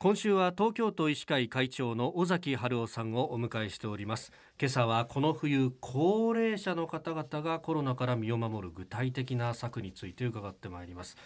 [0.00, 4.30] 今週は東京都医師会会長の尾崎春夫さんをお迎えしております。
[4.56, 11.16] 今朝はこの冬高齢者の方々がコロナから身を守る具体的な策について伺ってまいります。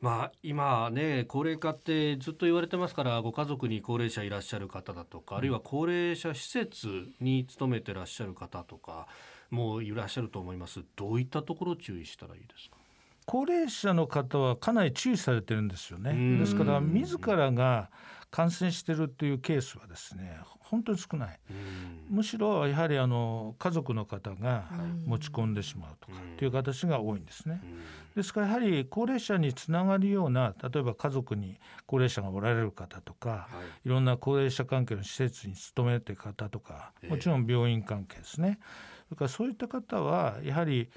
[0.00, 9.08] まあ、今ね高齢化ってずっと言われてますからご家族に高齢者いらっしゃる方だとか、あるいは高齢者施設に勤めてらっしゃる方とか
[9.50, 10.84] もいらっしゃると思います。
[10.94, 12.76] どういったところ注意したらいいですか？
[13.26, 16.38] 高齢者の方はかなり注意されてるんですよね。
[16.38, 17.90] ですから自らが
[18.30, 21.38] 感染してるっていうケースはですね本当に少ない。
[22.10, 24.64] むしろやはりあの家族の方が
[25.06, 27.62] 持ち込んでしまうとかっていう形が多いんですね。
[28.16, 33.48] ですからやはり高齢者につながるような例えば家族に高齢者がおられる方とか、は
[33.84, 38.58] い、いろんな高齢者関係の施設に勤めてる方とかもちろん病院関係ですね。
[38.60, 40.88] それからそういった方はやはり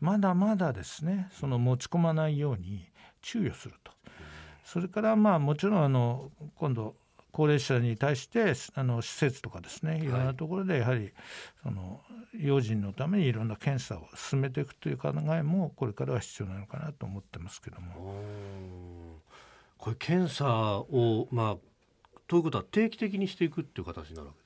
[0.00, 2.86] まだまだですねその持ち込まないように
[3.22, 3.92] 注意をすると。
[4.64, 6.96] それからまあもちろんあの今度
[7.30, 11.12] 高齢者に対してあの施設とかですねいろんなところでやはり
[11.62, 12.00] その
[12.34, 19.20] 用心のためにいろんな検査を進めていくという考えもこれからは必要なのかなと思ってますけども。
[19.78, 21.56] これ検査をまあ
[22.26, 24.45] ということは定期的にしていくっていう形になるわけで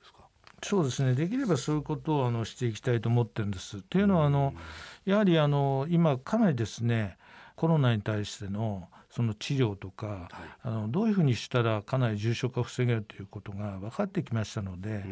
[0.63, 1.13] そうですね。
[1.13, 3.81] できればそういうことをあのしていきたいと思ってるんです。
[3.83, 4.53] というのはあの
[5.05, 7.17] やはりあの今かなりですね
[7.55, 10.29] コロナに対してのその治療とか、はい、
[10.63, 15.03] あのどういうふうにしたらかなり重症化を防げるということが分かってきましたので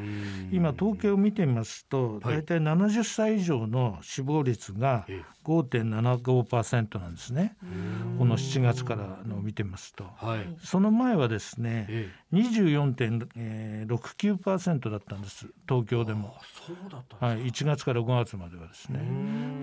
[0.52, 5.05] 今統計を見てみますと大体70歳以上の死亡率が
[5.44, 7.55] 5.75%なんですね。
[8.17, 16.38] この7月からの見てますと、はい、その前はですね24.69%だったんです東京でも。
[16.67, 19.02] そうだったはい、1月から5月まではですね。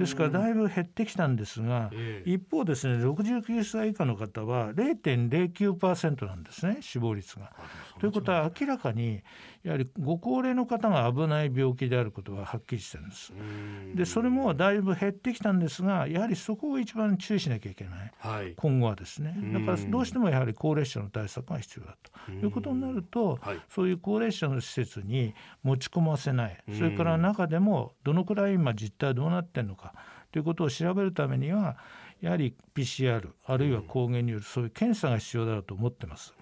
[0.01, 1.93] ですからだいぶ減ってきたんですが、
[2.25, 7.53] 一方ですね69歳以下の方は0.09%なんですね死亡率が。
[8.01, 9.23] ということは明らかに
[9.63, 13.33] やはりご高齢の方が危ない病気であることがはっきりしてるんです。
[13.95, 19.37] でそれもだいぶ減ってきたんですがやはりそこを一番注意しなきゃいけない、はい、今後はですね。
[19.53, 22.17] だからどうしてもやはり高齢者の対策が必要だと。
[22.33, 26.59] いうことになると、はい、そういう高齢者の施設に持ち込ませない。
[26.77, 29.95] それから中でもどのくらい今実態どうなってるのか。
[30.33, 31.77] ということを調べるためには
[32.21, 36.35] やはり PCR あるいは抗原によるそういう検査が必要だろうと思ってます。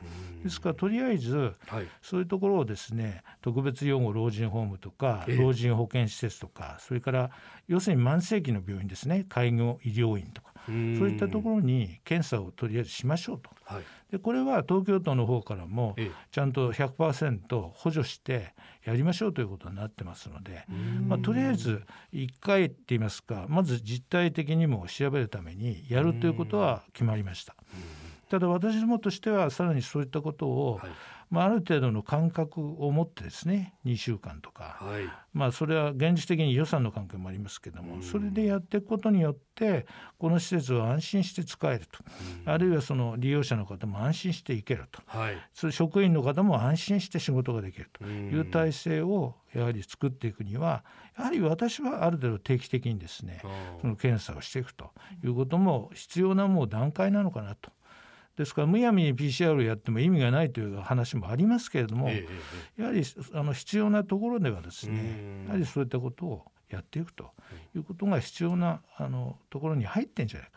[0.42, 1.52] ですからとりあえず、
[2.00, 7.30] そういうところをですね特別養護老人ホームとか老人保健施設とかそれから
[7.66, 9.26] 要するに慢性期の病院ですね。
[9.28, 10.76] 介護医療院とかそう
[11.08, 13.50] いったところに検査をとりあえずしましょうと。
[13.64, 15.96] はい、でこれは東京都の方からも
[16.30, 18.54] ちゃんと100%補助して
[18.84, 20.64] やりましょうということになってますので、
[21.06, 21.82] まあ、とりあえず
[22.12, 27.54] 1回って言いますかまず実態的にも調べるためにやるということは決まりました。
[28.28, 30.90] ただ私どもとしてはさらにそういったことを、はい、
[31.30, 39.86] まあ、ある程度の間隔を持ってですね2週間とか、はい、まあ、それは現実的に予算の関係もありますけども、それでやっていくことによって
[40.18, 41.98] この施設を安心して使えると、
[42.50, 48.04] あるいはその利用者の方も安心していけると、はい、そ職員の方も安心して仕事ができると。
[48.04, 50.84] いう体制をやはり作っていくには
[51.16, 53.40] やはり私はある程度定期的にですね
[53.80, 54.90] その検査をしていくと
[55.24, 57.70] いうことも必要なもう段階なのかなと。
[58.36, 62.26] ですからむやみに PCR をやっても意味がないという話もありますけれども、え
[62.78, 63.02] え、やはり
[63.32, 67.30] あの必要なところではですねやはりそういったことをやっていくと
[67.74, 70.54] いうことが必要なあのところに入ってんじゃないか。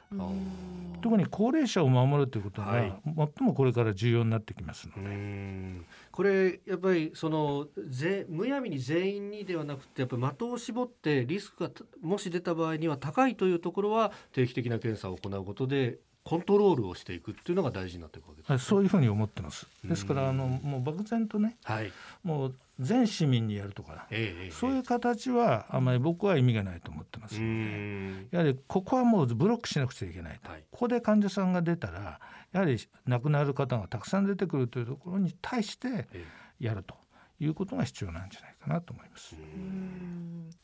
[1.02, 5.82] 特に高齢者を守るということが、最もこれから重要になってきますので。
[6.12, 11.72] これやっぱりそのぜむやみに全員にではなくてやっぱり的を絞ってリスクが
[12.02, 19.66] もし出た場合には高いというところは定期的な検査を行うことでコントロールをしていくっていうのが大事になっていくわけです、ね、そういうふうに思ってます。
[19.86, 32.20] ですからあのもう漠然とね、はい、もう全市民にやるとか、ええ、そういう形はあまり僕は意味がないと思ってますので、やはりここはもうブロックしなくちゃいけないと、はい、ここで患者さんが出たら
[32.52, 36.08] やはり亡くなる方がたくさん出てくるというところに対して
[36.60, 36.96] やると。
[37.40, 39.36] いうことが必要なんじゃないかなと思います。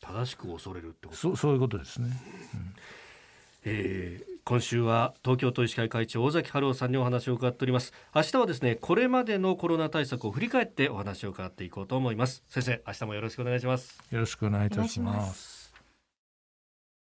[0.00, 1.16] 正しく恐れるってこと。
[1.16, 2.08] そうそういうことですね。
[2.54, 2.74] うん
[3.64, 7.94] えー、今週は東京都医師会会長尾崎春夫さんにお話を伺っております。
[8.14, 12.44] 明日はですねこれまでのコロナ対策を振り返ってお話を伺っていこうと思います。
[12.50, 13.98] 先生明日もよろしくお願いします。
[14.10, 15.63] よろしくお願いいたします。